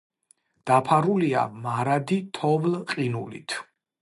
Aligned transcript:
დაფარულია 0.71 1.43
მარადი 1.67 2.19
თოვლ-ყინულით. 2.39 3.59